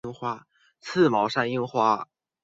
[0.79, 2.07] 刺毛山樱花